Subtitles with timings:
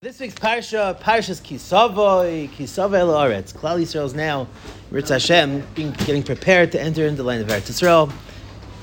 [0.00, 3.52] This week's parsha, Parshas Kisavoy, Kisavoy El Aretz.
[3.52, 4.46] Klal Yisrael is now,
[4.92, 8.12] Ritz Hashem, being, getting prepared to enter into the land of Eretz Yisrael.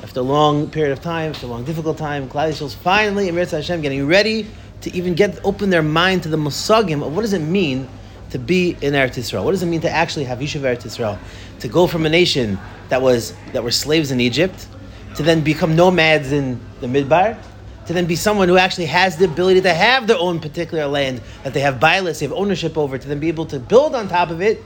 [0.03, 3.29] After a long period of time, after a long difficult time, Klal Yisrael is finally
[3.29, 4.45] in Ritz Hashem getting ready
[4.81, 7.87] to even get open their mind to the musagim of what does it mean
[8.31, 9.45] to be in Eretz Yisrael.
[9.45, 11.17] What does it mean to actually have Yishuv Eretz Yisrael?
[11.61, 12.59] To go from a nation
[12.89, 14.67] that was that were slaves in Egypt
[15.15, 17.41] to then become nomads in the Midbar
[17.87, 21.21] to then be someone who actually has the ability to have their own particular land
[21.43, 24.07] that they have bias, they have ownership over, to then be able to build on
[24.07, 24.63] top of it,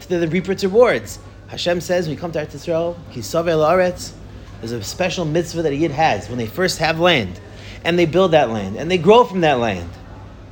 [0.00, 1.18] to then reap its rewards.
[1.48, 4.12] Hashem says when you come to Eretz Yisrael, Kisave La'aretz,
[4.60, 7.40] there's a special mitzvah that a Yid has when they first have land,
[7.84, 9.90] and they build that land, and they grow from that land.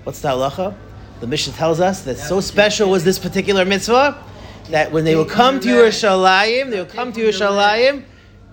[0.05, 0.75] What's the halacha?
[1.21, 4.23] The Mishnah tells us that so special was this particular mitzvah
[4.71, 8.05] that when they will come to Yerushalayim, they will come to Yerushalayim,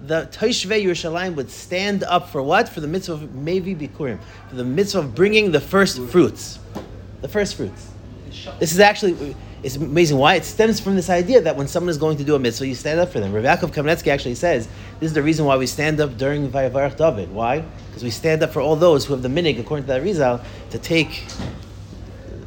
[0.06, 2.70] the Toshvei Yerushalayim would stand up for what?
[2.70, 6.60] For the mitzvah of Mevi Bikurim, for the mitzvah of bringing the first fruits.
[7.22, 7.92] The first fruits.
[8.60, 10.36] This is actually, it's amazing why.
[10.36, 12.75] It stems from this idea that when someone is going to do a mitzvah, you
[12.75, 13.34] stand up for them.
[13.34, 14.68] Rav Yaakov Kamenetsky actually says,
[15.00, 17.31] this is the reason why we stand up during Vayavarach David.
[17.31, 17.64] Why?
[17.88, 20.42] Because we stand up for all those who have the minig, according to that Rizal,
[20.70, 21.23] to take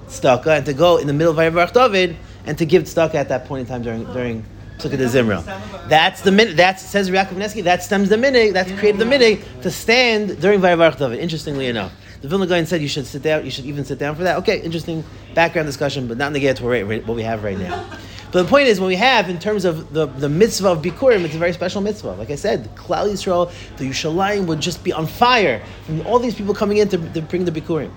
[0.06, 3.28] tzedakah and to go in the middle of Vayavarach David and to give tzedakah at
[3.28, 4.44] that point in time during, during
[4.84, 5.44] Look at the Zimra.
[5.88, 6.56] That's the minute.
[6.56, 7.62] That says Yaakov Nesky.
[7.64, 8.54] That stems the minute.
[8.54, 11.18] That's created the minute to stand during Vayavarach David.
[11.18, 13.44] Interestingly enough, the Vilna Gaon said you should sit down.
[13.44, 14.38] You should even sit down for that.
[14.38, 17.98] Okay, interesting background discussion, but not in the to what we have right now.
[18.32, 21.24] But the point is, when we have, in terms of the, the mitzvah of Bikurim,
[21.24, 22.12] it's a very special mitzvah.
[22.12, 26.36] Like I said, Klal Yisrael, the Yerushalayim would just be on fire from all these
[26.36, 27.90] people coming in to, to bring the Bikurim.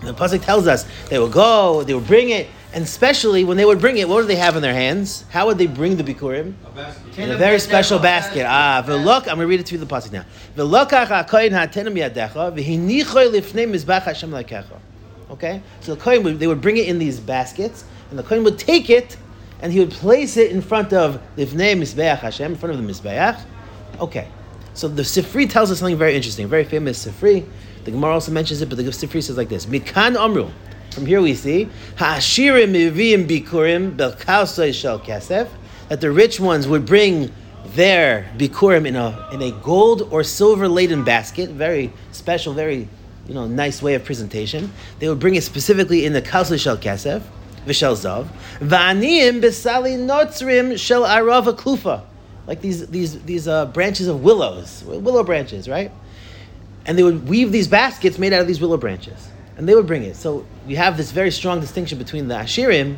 [0.00, 3.56] And the Pasuk tells us they will go, they will bring it, and especially when
[3.56, 5.24] they would bring it, what would they have in their hands?
[5.30, 6.52] How would they bring the bikurim?
[6.76, 8.44] A in a very special basket.
[8.46, 9.20] Ah, v'lok.
[9.20, 10.26] I'm going to read it to you the pasuk now.
[10.54, 14.78] V'lokach ha'koyin ha'tenem yadecha v'hinichoy lifnei mizbach Hashem lakecha.
[15.30, 18.44] Okay, so the kohen would, they would bring it in these baskets, and the kohen
[18.44, 19.16] would take it,
[19.60, 22.92] and he would place it in front of lifnei mizbeach Hashem, in front of the
[22.92, 23.40] mizbeach.
[23.98, 24.28] Okay,
[24.74, 27.46] so the Sifri tells us something very interesting, very famous Sifri.
[27.84, 30.50] The Gemara also mentions it, but the Sifri says like this: Mikan Amru.
[30.98, 34.98] From here we see Ha'ashirim Mivim Bikurim Belkausay Shel
[35.88, 37.30] that the rich ones would bring
[37.66, 42.88] their bikurim in a in a gold or silver laden basket, very special, very
[43.28, 44.72] you know nice way of presentation.
[44.98, 47.22] They would bring it specifically in the kausay shel kesef,
[47.64, 48.26] v'shel zav,
[48.58, 52.02] v'aniyim besali notzrim shel arava klufa,
[52.48, 55.92] like these these these uh, branches of willows, willow branches, right?
[56.86, 59.86] And they would weave these baskets made out of these willow branches and they would
[59.86, 60.16] bring it.
[60.16, 62.96] So we have this very strong distinction between the Ashirim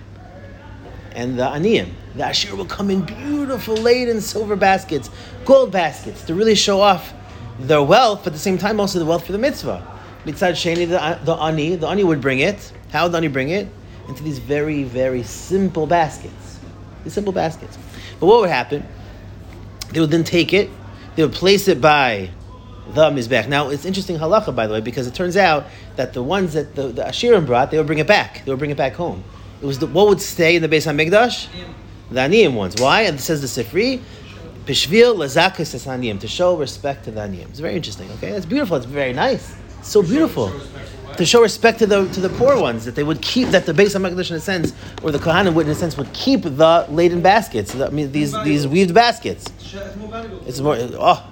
[1.12, 1.88] and the Aniyim.
[2.14, 5.10] The Ashir will come in beautiful laden silver baskets,
[5.46, 7.14] gold baskets, to really show off
[7.58, 9.86] their wealth, but at the same time also the wealth for the mitzvah.
[10.24, 12.72] Mitzad Sheni, the, the Ani, the Ani would bring it.
[12.92, 13.66] How would the Ani bring it?
[14.08, 16.60] Into these very, very simple baskets.
[17.04, 17.78] These simple baskets.
[18.18, 18.86] But what would happen?
[19.92, 20.68] They would then take it,
[21.16, 22.30] they would place it by
[22.88, 23.48] the Mizbech.
[23.48, 26.74] Now, it's interesting halacha, by the way, because it turns out that the ones that
[26.74, 28.44] the, the Ashirim brought, they would bring it back.
[28.44, 29.22] They would bring it back home.
[29.62, 31.48] It was the, what would stay in the Beis HaMikdash?
[32.10, 32.74] The Aniyim ones.
[32.80, 33.02] Why?
[33.02, 34.00] And it says the Sifri,
[34.64, 37.48] Pishvil Lazakas Aniyim, to show respect to the Aniyim.
[37.50, 38.30] It's very interesting, okay?
[38.30, 38.76] It's beautiful.
[38.76, 39.54] It's very nice.
[39.82, 40.52] So beautiful.
[41.16, 43.72] To show respect to the to the poor ones, that they would keep that the
[43.72, 46.86] Beis HaMikdash in a sense, or the Kohanim would in a sense would keep the
[46.88, 47.74] laden baskets.
[47.74, 49.46] I mean these these weaved baskets.
[50.46, 51.26] It's more oh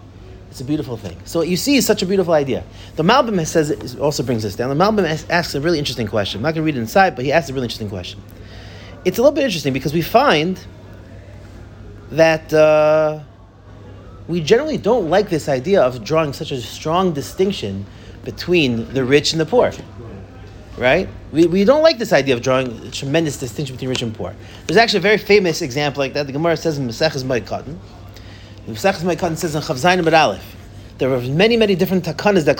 [0.50, 1.16] it's a beautiful thing.
[1.24, 2.64] So what you see is such a beautiful idea.
[2.96, 4.76] The Malbim says also brings this down.
[4.76, 6.38] The Malbim asks a really interesting question.
[6.38, 8.20] I'm not going to read it inside, but he asks a really interesting question.
[9.04, 10.58] It's a little bit interesting because we find
[12.10, 13.20] that uh,
[14.26, 17.84] we generally don't like this idea of drawing such a strong distinction
[18.24, 19.72] between the rich and the poor.
[20.76, 21.08] Right?
[21.32, 24.34] We, we don't like this idea of drawing a tremendous distinction between rich and poor.
[24.66, 26.26] There's actually a very famous example like that.
[26.26, 27.76] The Gemara says in Maseches Katan.
[28.68, 30.44] The Pesachas Maikan says in Chavzayin Amid Aleph,
[30.98, 32.58] there were many, many different takanas that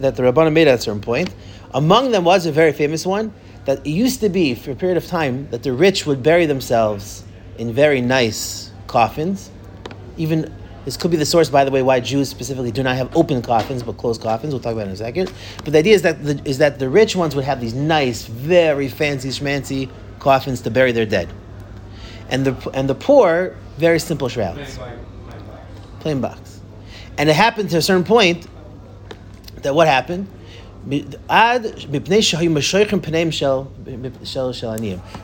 [0.00, 1.28] that the Rabbanah made at a certain point.
[1.74, 3.34] Among them was a very famous one
[3.66, 6.46] that it used to be for a period of time that the rich would bury
[6.46, 7.24] themselves
[7.58, 9.50] in very nice coffins.
[10.16, 10.50] Even
[10.86, 13.42] this could be the source, by the way, why Jews specifically do not have open
[13.42, 14.54] coffins but closed coffins.
[14.54, 15.30] We'll talk about it in a second.
[15.64, 18.24] But the idea is that the, is that the rich ones would have these nice,
[18.24, 21.28] very fancy, schmancy coffins to bury their dead,
[22.30, 24.78] and the and the poor very simple shrouds
[26.02, 26.60] plain box.
[27.16, 28.46] And it happened to a certain point
[29.62, 30.26] that what happened?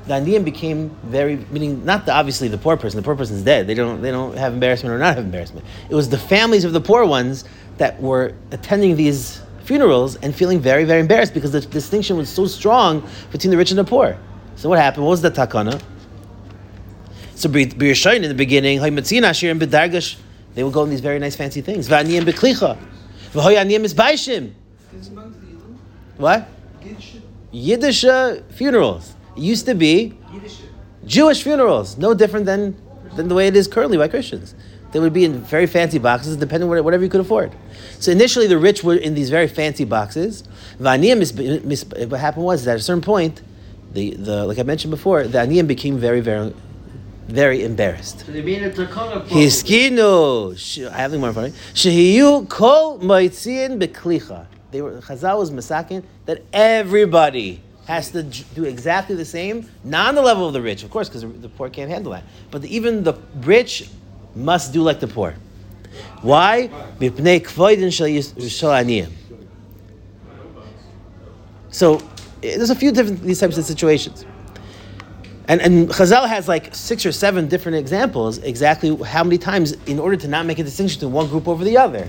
[0.07, 2.99] The aniyim became very meaning not the, obviously the poor person.
[2.99, 3.67] The poor person's dead.
[3.67, 5.67] They don't they don't have embarrassment or not have embarrassment.
[5.91, 7.45] It was the families of the poor ones
[7.79, 12.47] that were attending these funerals and feeling very, very embarrassed because the distinction was so
[12.47, 14.17] strong between the rich and the poor.
[14.55, 15.05] So what happened?
[15.05, 15.83] What was the takana?
[17.35, 18.81] So in the beginning,
[20.59, 21.89] they would go in these very nice fancy things.
[21.89, 22.77] V'aniyim b'klicha.
[23.31, 24.55] V'hoyaniyim is baishim.
[26.17, 26.49] What?
[27.53, 29.15] Yiddish uh, funerals.
[29.37, 30.19] It used to be
[31.07, 32.77] Jewish funerals, no different than,
[33.15, 34.57] than the way it is currently by Christians.
[34.91, 37.53] They would be in very fancy boxes, depending on whatever you could afford.
[38.01, 40.43] So initially, the rich were in these very fancy boxes.
[40.79, 43.43] What happened was that at a certain point,
[43.93, 46.53] the, the like I mentioned before, the aniyim became very, very,
[47.29, 48.21] very embarrassed.
[48.21, 48.33] So.
[48.33, 48.91] Hiskinu,
[50.91, 51.53] I have the more in.
[51.75, 54.47] Shehiyu kol moitzin beklicha.
[54.71, 60.15] They were Chazal was masakin that everybody has to do exactly the same, not on
[60.15, 62.25] the level of the rich, of course, because the poor can't handle that.
[62.51, 63.89] But even the rich
[64.35, 65.35] must do like the poor.
[66.21, 66.67] Why?
[71.71, 71.97] So
[72.43, 74.27] eh, there's a few different these types of situations.
[75.49, 79.99] And, and Chazal has like six or seven different examples, exactly how many times, in
[79.99, 82.07] order to not make a distinction to one group over the other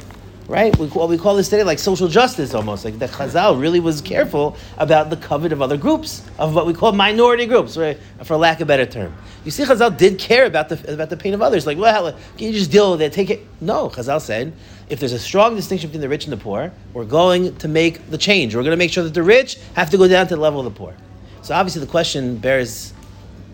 [0.50, 0.76] right?
[0.80, 2.84] We, what we call this today like social justice almost.
[2.84, 6.74] Like the Chazal really was careful about the covet of other groups, of what we
[6.74, 7.98] call minority groups, right?
[8.24, 9.16] For lack of a better term.
[9.46, 11.66] You see, Chazal did care about the, about the pain of others.
[11.68, 13.14] Like, well, can you just deal with it?
[13.14, 13.46] Take it.
[13.62, 14.52] No, Chazal said,
[14.90, 18.10] if there's a strong distinction between the rich and the poor, we're going to make
[18.10, 18.56] the change.
[18.56, 20.60] We're going to make sure that the rich have to go down to the level
[20.60, 20.96] of the poor.
[21.44, 22.94] So obviously the question bears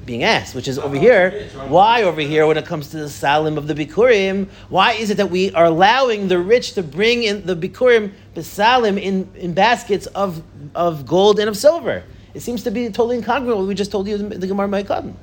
[0.05, 1.49] being asked, which is over here.
[1.67, 5.17] Why over here, when it comes to the salim of the bikurim, why is it
[5.17, 10.05] that we are allowing the rich to bring in the bikurim besalim in, in baskets
[10.07, 10.43] of,
[10.75, 12.03] of gold and of silver?
[12.33, 15.13] It seems to be totally incongruent what we just told you in the Gemara Ma'ikatan.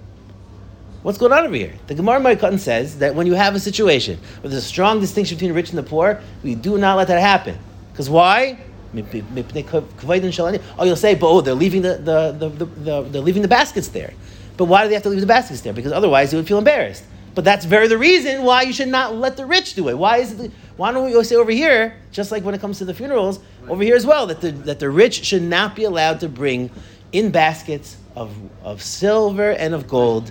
[1.03, 1.75] What's going on over here?
[1.89, 5.37] The Gemara Ma'ikatan says that when you have a situation where there's a strong distinction
[5.37, 7.59] between the rich and the poor, we do not let that happen.
[7.93, 8.59] Because why?
[8.95, 13.49] Oh, you'll say, but oh, they're leaving the, the, the, the, the they're leaving the
[13.49, 14.13] baskets there.
[14.57, 15.73] But why do they have to leave the baskets there?
[15.73, 17.05] Because otherwise they would feel embarrassed.
[17.35, 19.97] But that's very the reason why you should not let the rich do it.
[19.97, 20.51] Why is it?
[20.77, 23.83] Why don't we say over here, just like when it comes to the funerals, over
[23.83, 26.71] here as well, that the that the rich should not be allowed to bring
[27.13, 30.31] in baskets of of silver and of gold.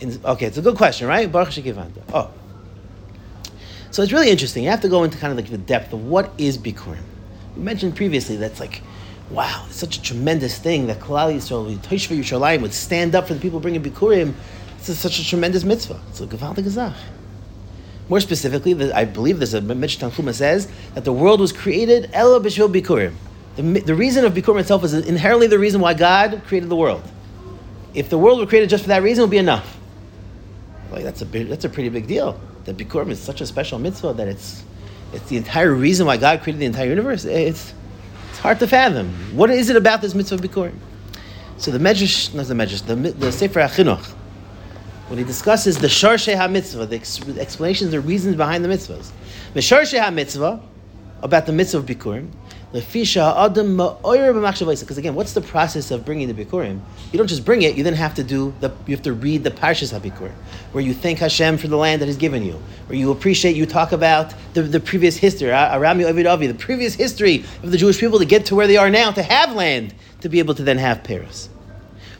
[0.00, 1.30] In, okay, it's a good question, right?
[1.30, 2.02] Baruch Shekivanta.
[2.14, 2.30] Oh,
[3.90, 4.64] so it's really interesting.
[4.64, 7.02] You have to go into kind of like the depth of what is bikurim.
[7.56, 8.82] We mentioned previously that's like
[9.30, 13.34] wow, it's such a tremendous thing that Klal Yisrael, Toshva Yerushalayim would stand up for
[13.34, 14.34] the people bringing Bikurim.
[14.78, 16.00] It's a, such a tremendous mitzvah.
[16.08, 16.94] It's a Gavaldik Gazach.
[18.08, 22.40] More specifically, I believe there's a Mishnah Tanchuma says that the world was created Ela
[22.40, 23.14] B'Shvil Bikurim.
[23.56, 27.02] The, the reason of Bikurim itself is inherently the reason why God created the world.
[27.92, 29.76] If the world were created just for that reason, it would be enough.
[30.90, 32.40] Like that's a big, that's a pretty big deal.
[32.64, 34.62] That Bikurim is such a special mitzvah that it's
[35.12, 37.24] it's the entire reason why God created the entire universe.
[37.24, 37.72] It's
[38.38, 39.12] it's hard to fathom.
[39.36, 40.76] What is it about this mitzvah bikurim?
[41.56, 44.04] So the Medrash, not the Medrash, the, the Sefer HaChinuch,
[45.08, 49.10] when he discusses the Sharshe HaMitzvah, the, ex, explanations, the reasons behind the mitzvahs.
[49.54, 50.62] The Sharshe HaMitzvah,
[51.20, 52.30] about the mitzvah of bikurim,
[52.70, 53.06] because
[54.98, 56.80] again, what's the process of bringing the bikurim?
[57.12, 58.70] You don't just bring it; you then have to do the.
[58.86, 60.30] You have to read the parshas habikur,
[60.72, 63.56] where you thank Hashem for the land that He's given you, where you appreciate.
[63.56, 67.98] You talk about the, the previous history, Arami Ovid the previous history of the Jewish
[67.98, 70.62] people to get to where they are now, to have land, to be able to
[70.62, 71.48] then have peros.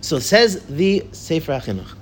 [0.00, 1.94] So says the Sefer HaChinuch.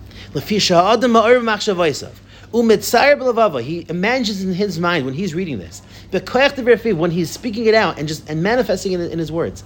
[3.63, 8.09] He imagines in his mind when he's reading this when he's speaking it out and
[8.09, 9.65] just and manifesting it in his words,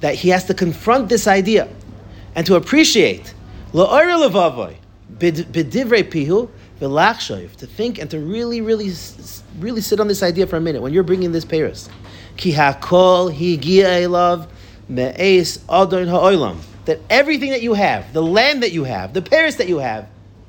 [0.00, 1.68] that he has to confront this idea
[2.34, 3.34] and to appreciate
[7.56, 8.92] to think and to really, really,
[9.58, 11.88] really sit on this idea for a minute when you're bringing this peros.
[16.84, 20.08] That everything that you have, the land that you have, the peros that you have,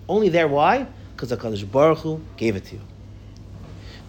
[0.10, 0.88] only there, why?
[1.24, 2.82] Because HaKadosh Baruch Hu gave it to you.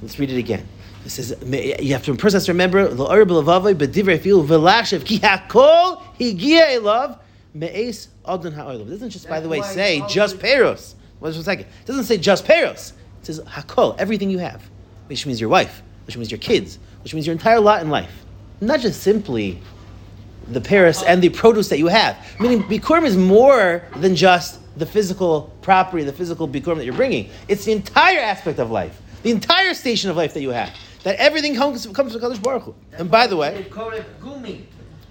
[0.02, 0.66] Let's read it again.
[1.04, 1.36] It says
[1.80, 6.02] you have to first has to remember the Arab Lavavi b'divrei fil v'lachshev ki hakol
[6.18, 7.20] higia elav
[7.54, 8.88] me'es adon ha'olam.
[8.88, 10.94] It doesn't just, by the way, say just peros.
[11.20, 11.66] Wait a second.
[11.66, 12.92] It doesn't say just peros.
[13.20, 14.68] It says hakol, everything you have,
[15.06, 18.24] which means your wife, which means your kids, which means your entire lot in life.
[18.60, 19.60] Not just simply
[20.48, 22.16] the peros and the produce that you have.
[22.40, 27.30] Meaning, Bikurim is more than just the physical property, the physical Bikurim that you're bringing.
[27.48, 30.70] It's the entire aspect of life, the entire station of life that you have
[31.04, 32.74] that everything comes, comes from Kadosh Baruch Hu.
[32.98, 34.64] And by the way, gumi.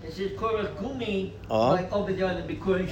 [0.04, 1.32] It says korach gumi.
[1.50, 1.70] Oh.
[1.70, 2.90] Like over there on the Bikurim,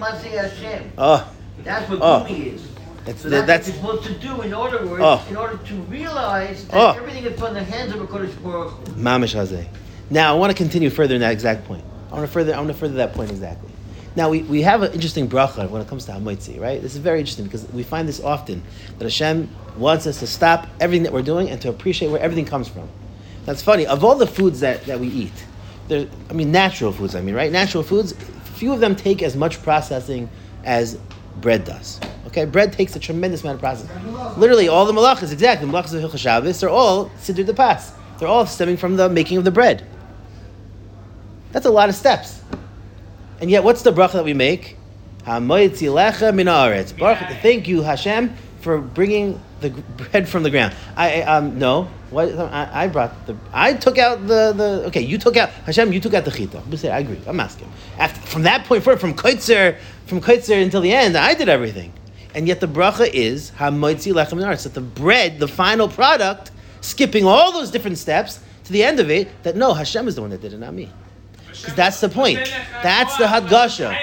[0.00, 0.92] Hashem.
[0.96, 1.34] Oh.
[1.62, 2.24] That's what oh.
[2.26, 2.66] gumi is.
[3.06, 5.26] It's, so that's, that's what you're supposed to do in order, words, oh.
[5.30, 6.98] in order to realize that oh.
[6.98, 8.94] everything is from the hands of a Kodesh Baruch Hu.
[8.94, 9.66] Mamish Hazeh.
[10.10, 11.84] Now I want to continue further in that exact point.
[12.10, 12.54] I want to further.
[12.54, 13.70] I want to further that point exactly.
[14.18, 16.82] Now we, we have an interesting bracha when it comes to Hamoitzi, right?
[16.82, 18.64] This is very interesting because we find this often
[18.98, 22.44] that Hashem wants us to stop everything that we're doing and to appreciate where everything
[22.44, 22.88] comes from.
[23.44, 23.86] That's funny.
[23.86, 25.44] Of all the foods that, that we eat,
[25.86, 27.14] there, I mean natural foods.
[27.14, 27.52] I mean, right?
[27.52, 28.12] Natural foods.
[28.56, 30.28] Few of them take as much processing
[30.64, 30.98] as
[31.40, 32.00] bread does.
[32.26, 34.14] Okay, bread takes a tremendous amount of processing.
[34.36, 37.92] Literally, all the malachas, exactly, the malachas of Hilchah Shabbos, they're all siddur de pas.
[38.18, 39.86] They're all stemming from the making of the bread.
[41.52, 42.40] That's a lot of steps.
[43.40, 44.76] And yet, what's the bracha that we make?
[47.42, 50.74] Thank you, Hashem, for bringing the bread from the ground.
[50.96, 51.88] I um no.
[52.10, 55.02] What I, I brought the I took out the the okay.
[55.02, 55.92] You took out Hashem.
[55.92, 56.62] You took out the chita.
[56.90, 57.20] I agree.
[57.26, 57.70] I'm asking.
[57.98, 59.76] After, from that point forward, from kaitzer
[60.06, 61.92] from kaitzer until the end, I did everything.
[62.34, 67.52] And yet the bracha is hamoitzi lechem That the bread, the final product, skipping all
[67.52, 69.28] those different steps to the end of it.
[69.42, 70.88] That no, Hashem is the one that did it, not me.
[71.74, 72.38] That's the point.
[72.82, 73.96] That's the hadgasha.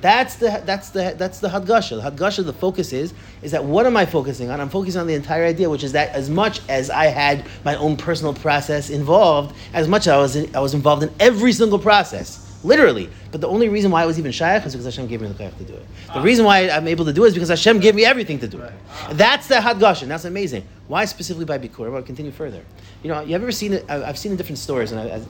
[0.00, 2.02] That's the that's the that's the hadgasha.
[2.02, 2.44] The hadgasha.
[2.44, 4.60] The focus is is that what am I focusing on?
[4.60, 7.76] I'm focusing on the entire idea, which is that as much as I had my
[7.76, 11.52] own personal process involved, as much as I was in, I was involved in every
[11.52, 13.08] single process literally.
[13.30, 15.34] But the only reason why I was even shaykh is because Hashem gave me the
[15.34, 15.86] koyach to do it.
[16.12, 18.48] The reason why I'm able to do it is because Hashem gave me everything to
[18.48, 18.72] do it.
[19.12, 20.08] That's the hadgashin.
[20.08, 20.66] That's amazing.
[20.88, 21.86] Why specifically by bikur?
[21.86, 22.64] I want to continue further.
[23.02, 23.84] You know, you have ever seen it?
[23.88, 25.22] I've seen in different stores, and I,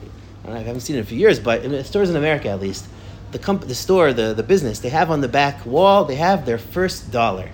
[0.47, 2.87] I haven't seen it in a few years, but in stores in America at least,
[3.31, 6.45] the comp- the store, the, the business, they have on the back wall, they have
[6.45, 7.49] their first dollar,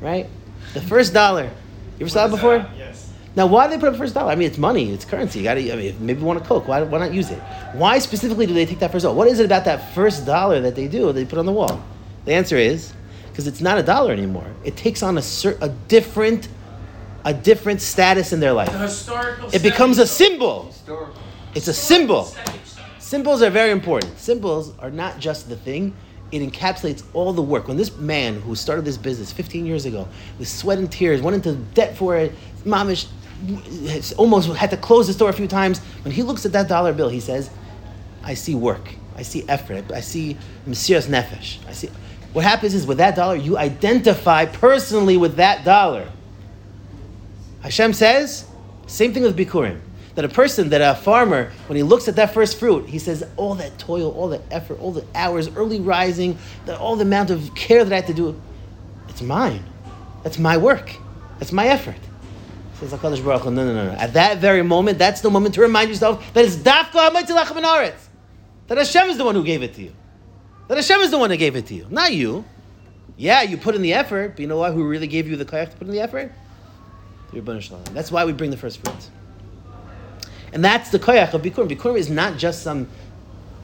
[0.00, 0.26] right?
[0.74, 1.44] The first dollar.
[1.44, 2.66] You ever saw it before?
[2.78, 3.12] Yes.
[3.36, 4.32] Now, why do they put up first dollar?
[4.32, 5.38] I mean, it's money, it's currency.
[5.38, 5.72] You got to.
[5.72, 6.66] I mean, maybe you want a Coke.
[6.66, 7.38] Why, why not use it?
[7.74, 9.16] Why specifically do they take that first dollar?
[9.16, 11.12] What is it about that first dollar that they do?
[11.12, 11.82] They put on the wall.
[12.24, 12.92] The answer is
[13.28, 14.46] because it's not a dollar anymore.
[14.64, 16.48] It takes on a cer- a different
[17.24, 18.70] a different status in their life.
[19.54, 20.66] it becomes a symbol.
[20.66, 21.14] Historical.
[21.54, 22.32] It's a symbol.
[22.98, 24.16] Symbols are very important.
[24.18, 25.94] Symbols are not just the thing,
[26.30, 27.66] it encapsulates all the work.
[27.66, 30.06] When this man who started this business 15 years ago,
[30.38, 32.32] with sweat and tears, went into debt for it,
[32.64, 33.08] mamish
[34.16, 35.80] almost had to close the store a few times.
[36.04, 37.50] When he looks at that dollar bill, he says,
[38.22, 38.94] I see work.
[39.16, 39.90] I see effort.
[39.90, 40.36] I see
[40.68, 41.66] Mesiras Nefesh.
[41.66, 41.88] I see.
[42.32, 46.08] What happens is with that dollar, you identify personally with that dollar.
[47.62, 48.46] Hashem says,
[48.86, 49.80] same thing with Bikurim
[50.14, 53.24] that a person, that a farmer, when he looks at that first fruit, he says,
[53.36, 57.30] all that toil, all the effort, all the hours, early rising, that all the amount
[57.30, 58.40] of care that I had to do,
[59.08, 59.64] it's mine.
[60.22, 60.94] That's my work.
[61.38, 61.96] That's my effort.
[62.74, 63.98] Says HaKadosh Baruch Hu, no, no, no, no.
[63.98, 67.94] At that very moment, that's the moment to remind yourself that it's Dafka Hamatzilach
[68.68, 69.92] That Hashem is the one who gave it to you.
[70.68, 72.44] That Hashem is the one who gave it to you, not you.
[73.16, 74.72] Yeah, you put in the effort, but you know what?
[74.72, 76.32] Who really gave you the koyach to put in the effort?
[77.92, 79.10] That's why we bring the first fruits.
[80.52, 81.68] And that's the koyach of Bikurim.
[81.70, 82.88] Bikurim is not just some,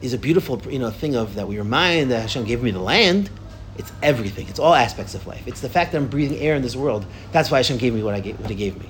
[0.01, 2.79] is a beautiful you know thing of that we remind that Hashem gave me the
[2.79, 3.29] land.
[3.77, 4.47] It's everything.
[4.47, 5.47] It's all aspects of life.
[5.47, 7.05] It's the fact that I'm breathing air in this world.
[7.31, 8.89] That's why Hashem gave me what, I gave, what He gave me.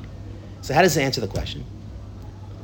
[0.62, 1.66] So how does this answer the question?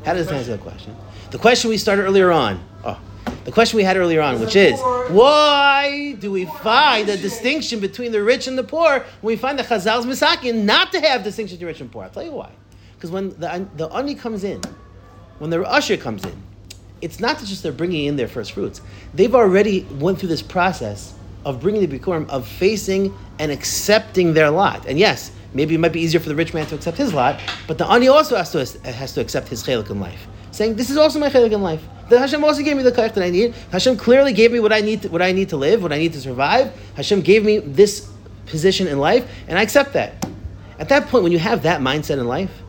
[0.06, 0.96] How does this answer the question?
[1.32, 2.64] The question we started earlier on.
[2.86, 3.00] Oh,
[3.46, 8.12] the question we had earlier on, which is, why do we find a distinction between
[8.12, 11.58] the rich and the poor when we find the Chazal's misakin not to have distinction
[11.58, 12.04] between rich and poor?
[12.04, 12.52] I'll tell you why.
[12.96, 14.62] Because when the, the ani comes in,
[15.44, 16.42] when the usher comes in,
[17.02, 18.80] it's not just they're bringing in their first fruits.
[19.14, 24.50] They've already went through this process of bringing the bikurim, of facing and accepting their
[24.50, 24.86] lot.
[24.86, 27.42] And yes, maybe it might be easier for the rich man to accept his lot,
[27.68, 28.60] but the ani also has to,
[28.90, 31.84] has to accept his chelik in life, saying, "This is also my chelik in life."
[32.08, 33.54] The Hashem also gave me the koyach that I need.
[33.70, 35.98] Hashem clearly gave me what I need, to, what I need to live, what I
[35.98, 36.72] need to survive.
[36.96, 38.10] Hashem gave me this
[38.46, 40.26] position in life, and I accept that.
[40.80, 42.62] At that point, when you have that mindset in life,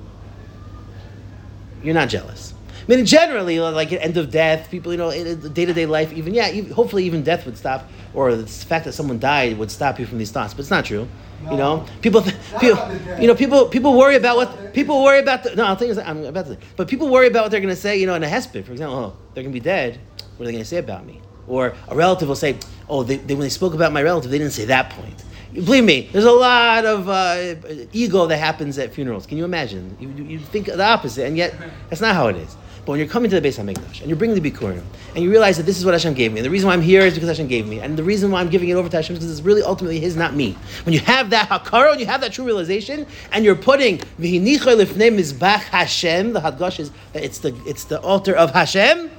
[1.85, 2.53] you're not jealous.
[2.84, 6.12] I mean, generally, like at end of death, people, you know, day to day life,
[6.12, 9.70] even yeah, even, hopefully even death would stop, or the fact that someone died would
[9.70, 10.52] stop you from these thoughts.
[10.52, 11.08] But it's not true.
[11.44, 11.50] No.
[11.50, 12.22] You know, people,
[12.60, 15.44] people, you know, people, people worry about what people worry about.
[15.44, 16.58] The, no, I'll tell you, I'm about to.
[16.76, 17.98] But people worry about what they're going to say.
[17.98, 19.98] You know, in a hesped, for example, oh, they're going to be dead.
[20.36, 21.20] What are they going to say about me?
[21.46, 24.38] Or a relative will say, oh, they, they, when they spoke about my relative, they
[24.38, 25.24] didn't say that point.
[25.52, 27.54] Believe me, there's a lot of uh,
[27.92, 29.24] ego that happens at funerals.
[29.24, 29.96] Can you imagine?
[30.00, 31.54] You, you think the opposite, and yet
[31.88, 32.56] that's not how it is.
[32.84, 34.82] But when you're coming to the Beis Hamikdash and you're bringing the Bikurim
[35.14, 36.82] and you realize that this is what Hashem gave me, and the reason why I'm
[36.82, 38.96] here is because Hashem gave me, and the reason why I'm giving it over to
[38.96, 40.52] Hashem is because it's really ultimately His, not me.
[40.84, 45.60] When you have that hakara and you have that true realization, and you're putting mizbach
[45.60, 49.10] Hashem, the hadgash is it's the it's the altar of Hashem.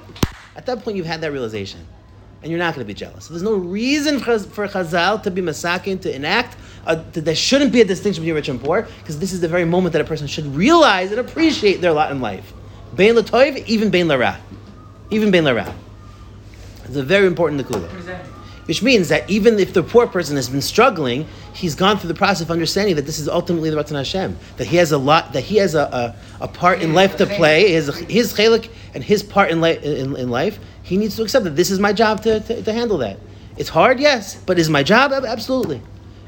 [0.54, 1.84] At that point, you've had that realization,
[2.42, 3.24] and you're not going to be jealous.
[3.24, 6.56] So there's no reason for, for Chazal to be masakin to enact.
[6.86, 9.64] A, there shouldn't be a distinction between rich and poor because this is the very
[9.64, 12.52] moment that a person should realize and appreciate their lot in life.
[12.96, 14.38] Bain latoiv, even bain lara.
[15.10, 15.74] even ben lara.
[16.84, 17.88] It's a very important nekuda.
[18.66, 22.14] Which means that even if the poor person has been struggling, he's gone through the
[22.14, 24.36] process of understanding that this is ultimately the Ratan Hashem.
[24.56, 25.82] That he has a lot, that he has a,
[26.40, 29.78] a, a part in life to play, his, his chalik and his part in, li-
[29.82, 30.58] in, in life.
[30.82, 33.18] He needs to accept that this is my job to, to, to handle that.
[33.56, 35.12] It's hard, yes, but is my job?
[35.12, 35.80] Absolutely.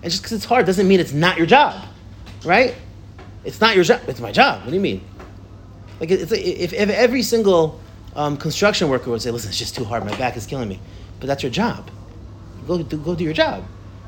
[0.03, 1.89] And just because it's hard doesn't mean it's not your job,
[2.45, 2.77] right?
[3.45, 4.01] It's not your job.
[4.07, 4.61] It's my job.
[4.63, 5.05] What do you mean?
[6.01, 7.81] Like it's if, if every single
[8.15, 10.05] um, construction worker would say, "Listen, it's just too hard.
[10.05, 10.81] My back is killing me,"
[11.21, 11.91] but that's your job.
[12.67, 13.65] Go do, go do your job,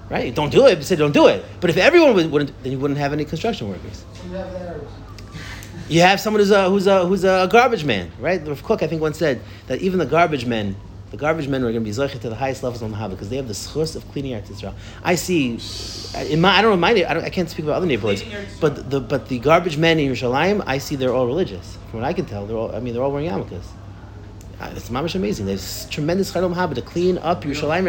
[0.08, 0.34] right?
[0.34, 0.82] Don't do it.
[0.84, 1.44] Say don't do it.
[1.60, 4.04] But if everyone would, wouldn't, then you wouldn't have any construction workers.
[5.88, 8.44] You have someone who's a who's a who's a garbage man, right?
[8.44, 10.76] The Kook I think once said that even the garbage men
[11.10, 13.10] the garbage men are going to be zoichet to the highest levels on the Mahava
[13.10, 14.74] because they have the schus of cleaning Eretz Israel.
[15.02, 15.58] I see,
[16.30, 18.24] in my, I don't know my, I, I can't speak about other neighborhoods,
[18.60, 21.76] but the but the garbage men in Yerushalayim, I see they're all religious.
[21.90, 22.74] From what I can tell, they're all.
[22.74, 23.64] I mean, they're all wearing yarmulkes.
[24.60, 25.46] Uh, it's mamish amazing.
[25.46, 27.86] There's tremendous chayil mahaba to clean up Yerushalayim,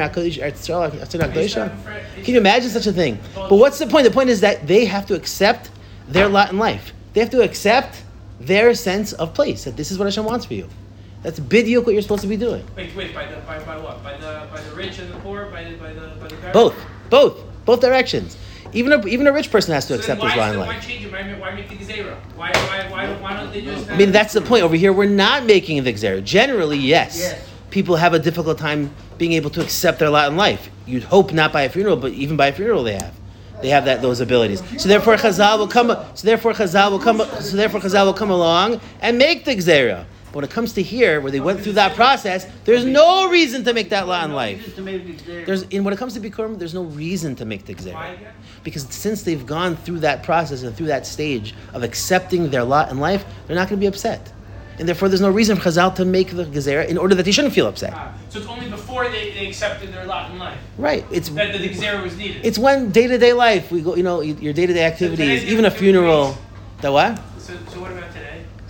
[2.24, 3.20] Can you imagine such a thing?
[3.36, 4.05] But what's the point?
[4.05, 5.70] The point is that they have to accept
[6.08, 6.93] their lot in life.
[7.13, 8.03] They have to accept
[8.39, 9.65] their sense of place.
[9.65, 10.67] That this is what Hashem wants for you.
[11.24, 12.65] That's bidiyuk what you're supposed to be doing.
[12.75, 14.01] Wait, wait, by the by, by what?
[14.01, 15.46] By the by the rich and the poor?
[15.46, 16.75] By the by the by the both,
[17.12, 18.38] both, both directions.
[18.74, 20.68] Even a even a rich person has to so accept his line life.
[20.68, 21.12] Why change it?
[21.12, 22.15] Why, why make the gzera?
[22.36, 23.89] Why why why why don't they just?
[23.89, 24.94] I mean, that's the point over here.
[24.94, 26.24] We're not making the gzera.
[26.24, 27.18] Generally, yes.
[27.20, 27.50] yes.
[27.70, 30.70] People have a difficult time being able to accept their lot in life.
[30.86, 33.13] You'd hope not by a funeral, but even by a funeral, they have
[33.62, 34.62] they have that those abilities.
[34.82, 35.89] So therefore, Chazal will come.
[36.15, 37.20] So therefore, Chazal will come.
[37.39, 40.06] So therefore, Chazal will come along and make the gzera.
[40.32, 43.66] But when it comes to here, where they went through that process, there's no reason
[43.66, 44.76] to make that law in life.
[44.78, 48.18] There's in when it comes to Bikurim, there's no reason to make the Gzera.
[48.64, 52.90] Because since they've gone through that process and through that stage of accepting their lot
[52.92, 54.32] in life, they're not going to be upset.
[54.80, 57.32] And therefore, there's no reason for Chazal to make the Gezerah in order that they
[57.32, 57.92] shouldn't feel upset.
[57.94, 60.58] Ah, so it's only before they, they accepted their lot in life.
[60.78, 61.06] Right.
[61.12, 62.46] It's that the Gezerah was needed.
[62.46, 63.96] It's when day to day life we go.
[63.96, 66.38] You know, your day to day activities, so even a funeral.
[66.80, 67.20] The what?
[67.38, 67.81] So, so what about today?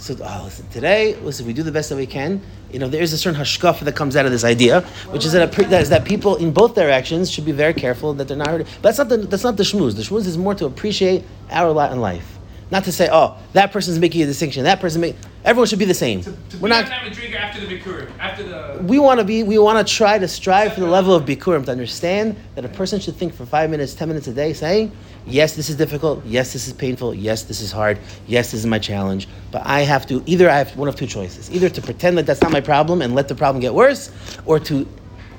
[0.02, 2.42] So, oh, listen, today, listen, we do the best that we can.
[2.72, 5.32] You know, there is a certain hashkafa that comes out of this idea, which is
[5.34, 8.36] that, a, that is that people in both directions should be very careful that they're
[8.36, 8.66] not hurting.
[8.82, 9.96] But that's not the, that's not the shmooze.
[9.96, 12.40] The shmooze is more to appreciate our lot in life.
[12.72, 14.64] Not to say, oh, that person's making a distinction.
[14.64, 16.22] That person make everyone should be the same.
[16.22, 18.82] To, to We're not have a drinker after the bikurim, after the.
[18.82, 19.44] We want to be.
[19.44, 22.70] We want to try to strive for the level of bikurim to understand that a
[22.70, 24.92] person should think for five minutes, ten minutes a day, saying,
[25.26, 26.26] "Yes, this is difficult.
[26.26, 27.14] Yes, this is painful.
[27.14, 28.00] Yes, this is hard.
[28.28, 31.08] Yes, this is my challenge." But I have to either I have one of two
[31.08, 34.12] choices: either to pretend that that's not my problem and let the problem get worse,
[34.46, 34.88] or to,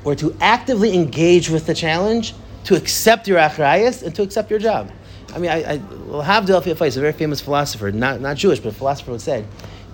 [0.04, 4.58] or to actively engage with the challenge, to accept your achrayas and to accept your
[4.58, 4.90] job.
[5.34, 8.70] I mean, I, I well, Havdil is a very famous philosopher, not, not Jewish, but
[8.70, 9.44] a philosopher would say,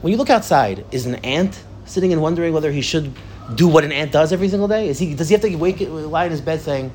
[0.00, 3.12] when you look outside, is an ant sitting and wondering whether he should
[3.54, 4.88] do what an ant does every single day?
[4.88, 6.92] Is he, does he have to wake, lie in his bed saying,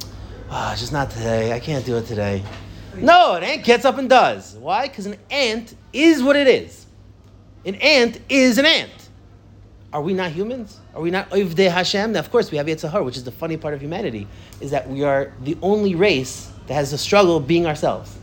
[0.49, 2.43] ah, oh, just not today, I can't do it today?
[2.97, 4.55] No, an ant gets up and does.
[4.55, 4.87] Why?
[4.87, 6.85] Because an ant is what it is.
[7.65, 9.09] An ant is an ant.
[9.91, 10.79] Are we not humans?
[10.95, 12.13] Are we not Oivdei Hashem?
[12.13, 14.27] Now, of course, we have Yetzer Hara, which is the funny part of humanity,
[14.59, 18.17] is that we are the only race that has the struggle of being ourselves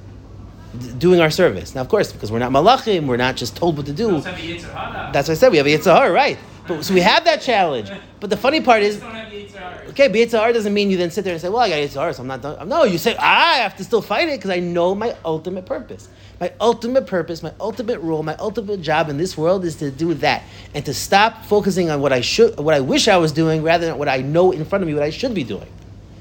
[0.98, 1.74] doing our service.
[1.74, 4.20] Now, of course, because we're not malachim, we're not just told what to do.
[4.20, 5.50] That's what I said.
[5.50, 6.38] We have a yitzhar, right?
[6.76, 7.90] But, so we have that challenge.
[8.20, 11.40] But the funny part is, okay, but yitzhar doesn't mean you then sit there and
[11.40, 13.76] say, "Well, I got yitzhar, so I'm not done." No, you say, ah, "I have
[13.78, 16.08] to still fight it because I know my ultimate purpose."
[16.40, 20.14] My ultimate purpose, my ultimate role, my ultimate job in this world is to do
[20.14, 20.42] that
[20.74, 23.84] and to stop focusing on what I should, what I wish I was doing, rather
[23.84, 25.68] than what I know in front of me, what I should be doing.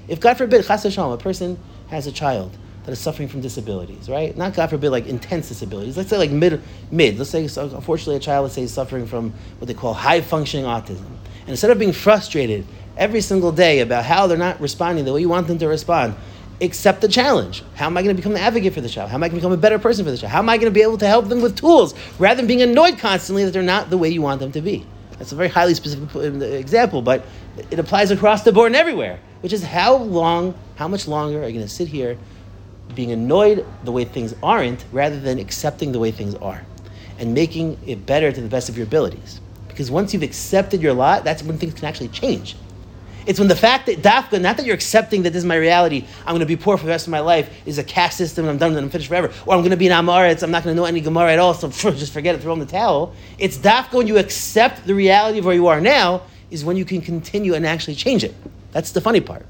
[0.10, 1.58] If God forbid, chas a person
[1.90, 2.52] has a child
[2.90, 4.36] that is suffering from disabilities, right?
[4.36, 5.96] Not God forbid, like intense disabilities.
[5.96, 7.20] Let's say like mid, mid.
[7.20, 10.66] Let's say, unfortunately, a child, let's say, is suffering from what they call high functioning
[10.66, 11.06] autism.
[11.42, 12.66] And instead of being frustrated
[12.98, 16.16] every single day about how they're not responding the way you want them to respond,
[16.62, 17.64] accept the challenge.
[17.76, 19.12] How am I going to become the advocate for the child?
[19.12, 20.32] How am I going to become a better person for the child?
[20.32, 22.64] How am I going to be able to help them with tools rather than being
[22.64, 24.84] annoyed constantly that they're not the way you want them to be?
[25.20, 27.24] That's a very highly specific um, example, but
[27.70, 31.48] it applies across the board and everywhere, which is how long, how much longer are
[31.48, 32.18] you going to sit here
[32.96, 36.64] being annoyed the way things aren't rather than accepting the way things are
[37.18, 39.42] and making it better to the best of your abilities.
[39.68, 42.56] Because once you've accepted your lot, that's when things can actually change.
[43.26, 46.06] It's when the fact that dafka, not that you're accepting that this is my reality,
[46.22, 48.46] I'm going to be poor for the rest of my life, is a caste system,
[48.46, 49.32] and I'm done, and I'm finished forever.
[49.46, 51.40] Or I'm going to be an Amaretz, I'm not going to know any Gemara at
[51.40, 53.14] all, so just forget it, throw in the towel.
[53.38, 56.86] It's dafka when you accept the reality of where you are now, is when you
[56.86, 58.34] can continue and actually change it.
[58.72, 59.46] That's the funny part.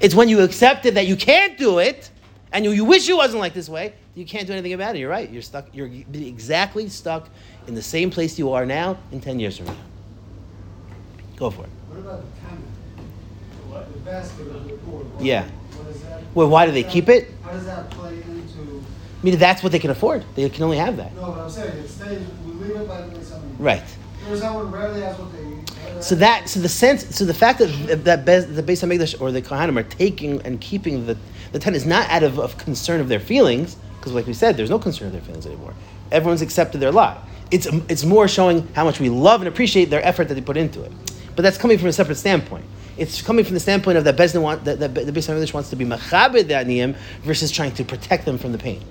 [0.00, 2.10] It's when you accept it that you can't do it,
[2.52, 4.98] and you, you wish it wasn't like this way, you can't do anything about it.
[4.98, 5.30] You're right.
[5.30, 5.66] You're stuck.
[5.72, 7.28] You're exactly stuck
[7.66, 9.76] in the same place you are now in ten years from now.
[11.36, 11.68] Go for it.
[11.88, 12.62] What about the tamid?
[13.70, 13.92] What?
[13.92, 15.06] The basket of the poor.
[15.20, 15.44] Yeah.
[15.44, 16.22] What is that?
[16.34, 17.30] Well, why do they keep it?
[17.44, 18.82] How does that play into?
[19.20, 20.24] I mean, that's what they can afford.
[20.34, 21.14] They can only have that.
[21.14, 22.26] No, but I'm saying it stays.
[22.44, 23.56] We leave it by the way something.
[23.58, 23.84] Right.
[24.34, 25.47] Someone rarely has what they.
[26.00, 29.32] So that, so the sense, so the fact that that Bez, the Beis Hamikdash or
[29.32, 31.16] the Kohanim are taking and keeping the
[31.52, 34.56] the ten is not out of, of concern of their feelings, because like we said,
[34.56, 35.74] there's no concern of their feelings anymore.
[36.12, 37.26] Everyone's accepted their lot.
[37.50, 40.56] It's it's more showing how much we love and appreciate their effort that they put
[40.56, 40.92] into it.
[41.34, 42.64] But that's coming from a separate standpoint.
[42.96, 45.70] It's coming from the standpoint of that Bezdin want that, that the Beis Hamikdash wants
[45.70, 48.82] to be machabed the aniyim versus trying to protect them from the pain.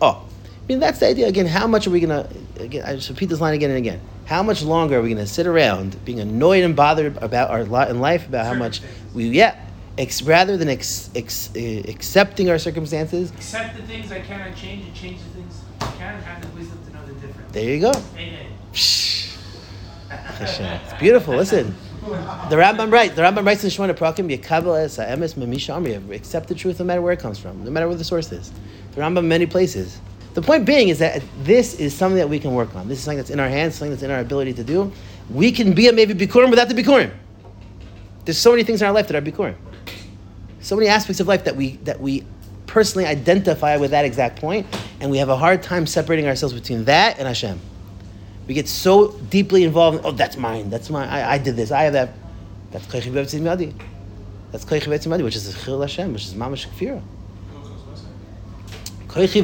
[0.00, 1.26] Oh, I mean that's the idea.
[1.26, 2.28] Again, how much are we gonna?
[2.60, 4.00] Again, I just repeat this line again and again.
[4.28, 7.88] How much longer are we gonna sit around being annoyed and bothered about our lot
[7.88, 8.82] in life about how much
[9.14, 9.58] we yeah,
[9.96, 13.30] ex, rather than ex, ex, uh, accepting our circumstances?
[13.30, 16.20] Accept the things I cannot change and change the things I can.
[16.20, 17.52] Have the wisdom to know the difference.
[17.52, 17.92] There you go.
[18.18, 18.52] Amen.
[20.40, 21.34] It's beautiful.
[21.34, 23.16] Listen, the Rambam right.
[23.16, 26.84] The Rambam writes in Shemona Prakim, "Yekabel es ha'emes memisha amri." Accept the truth, no
[26.84, 28.52] matter where it comes from, no matter where the source is.
[28.94, 29.98] The Rambam many places.
[30.34, 32.88] The point being is that this is something that we can work on.
[32.88, 34.92] This is something that's in our hands, something that's in our ability to do.
[35.30, 37.12] We can be a maybe bikurim without the bikurim.
[38.24, 39.56] There's so many things in our life that are bikurim.
[40.60, 42.24] So many aspects of life that we that we
[42.66, 44.66] personally identify with that exact point,
[45.00, 47.58] and we have a hard time separating ourselves between that and Hashem.
[48.46, 50.02] We get so deeply involved.
[50.04, 50.70] Oh, that's mine.
[50.70, 51.08] That's mine.
[51.08, 51.70] I, I did this.
[51.70, 52.10] I have that.
[52.70, 53.72] That's koichi be'etzim yadi.
[54.52, 57.02] That's koichi be'etzim yadi, which is chil Hashem, which is mamash kfira.
[59.10, 59.36] I did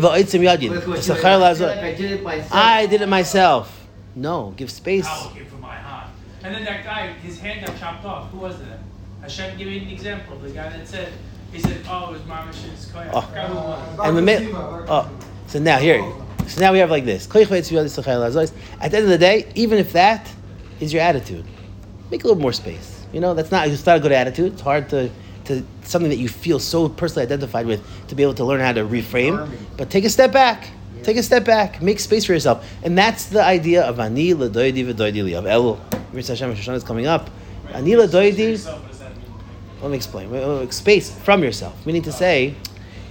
[2.11, 2.53] it myself.
[2.53, 3.87] I did it myself.
[4.15, 5.07] No, give space.
[5.07, 6.09] How came from my heart.
[6.43, 8.31] And then that guy, his hand got chopped off.
[8.31, 8.79] Who was that?
[9.23, 10.37] Hashem gave me an example.
[10.39, 11.13] The guy that said,
[11.51, 13.11] he said, oh, it was Mamash's koyach.
[13.13, 13.19] Oh.
[13.19, 13.49] I forgot
[13.97, 14.03] who.
[14.03, 15.11] And the mi- oh,
[15.47, 16.03] so now here,
[16.47, 17.27] so now we have like this.
[17.27, 18.53] Koichi ve'etzim yadi sachar lazor.
[18.81, 20.31] At the end of the day, even if that
[20.81, 21.45] is your attitude,
[22.11, 23.05] make a little more space.
[23.13, 24.53] You know, that's not it's not a good attitude.
[24.53, 25.11] It's hard to
[25.47, 28.73] to something that you feel so personally identified with to be able to learn how
[28.73, 29.51] to reframe.
[29.77, 30.69] But take a step back.
[31.03, 31.83] Take a step back.
[31.83, 35.79] Make space for yourself, and that's the idea of ani ladoidi v'doidi li of Elul.
[36.15, 37.29] Mirz Hashem Shoshana is coming up.
[37.75, 38.53] Ani ladoidi.
[38.53, 39.27] Yourself, what does that mean?
[39.83, 40.71] Let me explain.
[40.71, 41.85] Space from yourself.
[41.85, 42.55] We need to say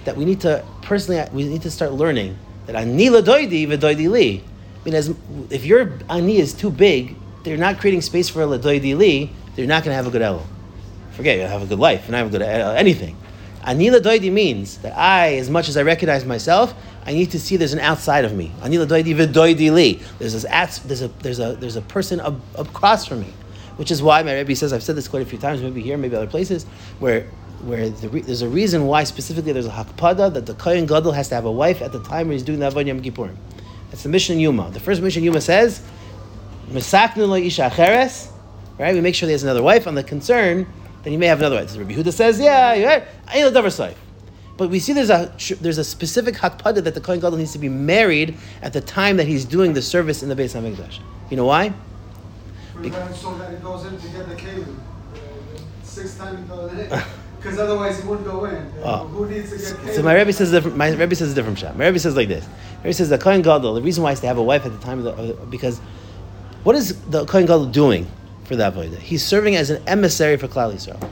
[0.06, 1.24] that we need to personally.
[1.32, 4.42] We need to start learning that ani ladoidi v'doidi li.
[4.42, 5.14] I mean, as
[5.50, 9.30] if your ani is too big, they're not creating space for a ladoidi li.
[9.54, 10.42] They're not going to have a good elul.
[11.16, 13.16] Forget you have a good life and I have a good uh, anything.
[13.62, 16.74] Anila ladoidi means that I, as much as I recognize myself,
[17.06, 18.52] I need to see there's an outside of me.
[18.60, 20.00] Anila ladoidi v'doidi li.
[20.18, 23.32] There's this ats, there's a there's a there's a person ab- across from me,
[23.76, 25.96] which is why my Rebbe says I've said this quite a few times, maybe here,
[25.96, 26.64] maybe other places,
[26.98, 27.22] where
[27.62, 31.12] where the re- there's a reason why specifically there's a hakpada that the kohen gadol
[31.12, 33.36] has to have a wife at the time where he's doing the avodah Yom Kippurim.
[33.90, 34.70] That's the Mishnah Yuma.
[34.72, 35.80] The first Mishnah Yuma says,
[36.68, 38.30] "Misaknu lo isha acheres."
[38.76, 38.92] Right?
[38.92, 40.66] We make sure he has another wife on the concern
[41.04, 41.70] that he may have another wife.
[41.70, 42.90] So Rabbi Huda says, "Yeah, you're.
[43.28, 43.94] I ain't davar saif."
[44.56, 47.58] But we see there's a there's a specific hakpada that the kohen gadol needs to
[47.58, 51.00] be married at the time that he's doing the service in the Beis Hamikdash.
[51.30, 51.72] You know why?
[53.14, 54.76] So that it goes in to get the keilim.
[54.76, 55.18] Uh,
[55.82, 57.02] Six times he goes in.
[57.36, 58.56] Because otherwise he wouldn't go in.
[58.56, 59.06] Uh, Oh.
[59.08, 59.94] Who needs to get keilim?
[59.96, 60.76] So my Rebbe says different.
[60.76, 61.76] My Rebbe says a different shot.
[61.76, 62.44] My Rebbe says like this.
[62.78, 63.74] My Rebbe says the Kohen Gadol.
[63.74, 65.78] The reason why he has to have a wife at the time of the because
[66.62, 68.06] what is the Kohen Gadol doing
[68.44, 68.98] for that avodah?
[68.98, 71.08] He's serving as an emissary for Klal Yisrael.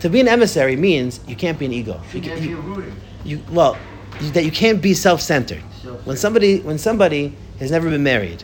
[0.00, 2.00] To be an emissary means you can't be an ego.
[2.04, 2.96] You, Should ca- have you, your rooting.
[3.24, 3.76] you well
[4.20, 5.62] you, that you can't be self-centered.
[5.82, 6.06] Self-centered.
[6.06, 8.42] When somebody when somebody has never been married,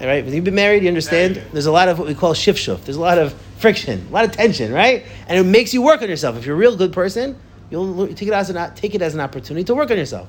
[0.00, 0.24] all right.
[0.24, 1.36] When you've been married, you understand.
[1.36, 1.52] Married.
[1.52, 2.84] There's a lot of what we call shif shuf.
[2.84, 5.04] There's a lot of friction, a lot of tension, right?
[5.26, 6.36] And it makes you work on yourself.
[6.36, 7.36] If you're a real good person,
[7.70, 10.28] you'll take it as an take it as an opportunity to work on yourself.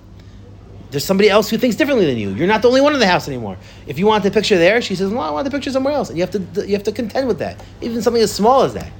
[0.91, 2.31] There's somebody else who thinks differently than you.
[2.31, 3.57] You're not the only one in the house anymore.
[3.85, 6.09] If you want the picture there, she says, "Well, I want the picture somewhere else,"
[6.09, 7.61] and you have to you have to contend with that.
[7.81, 8.91] Even something as small as that.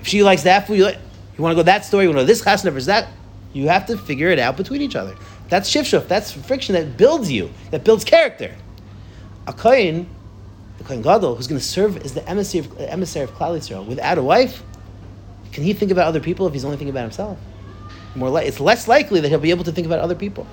[0.00, 0.98] If she likes that food, you, like,
[1.36, 3.08] you want to go that story, you want to go this chasna versus that.
[3.54, 5.16] You have to figure it out between each other.
[5.48, 6.06] That's shif shuf.
[6.08, 8.54] That's friction that builds you, that builds character.
[9.46, 10.06] A kohen,
[10.76, 13.86] the kohen gadol, who's going to serve as the emissary of, emissary of Klal Yisrael,
[13.86, 14.62] without a wife,
[15.52, 17.38] can he think about other people if he's only thinking about himself?
[18.14, 20.46] More it's less likely that he'll be able to think about other people.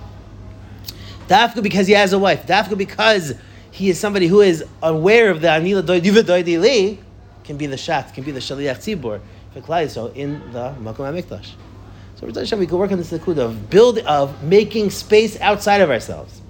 [1.27, 2.45] Dafka because he has a wife.
[2.45, 3.33] Dafka because
[3.71, 6.99] he is somebody who is aware of the anila doidi li,
[7.43, 9.19] can be the shat, can be the shaliach
[9.61, 11.51] Klal Yisrael in the Makom HaMikdash.
[12.15, 16.41] So we can work on this likud of build of making space outside of ourselves.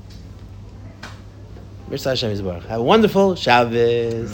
[1.90, 4.34] Have a wonderful Shabbos.